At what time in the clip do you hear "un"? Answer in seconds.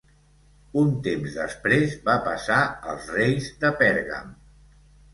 0.83-0.89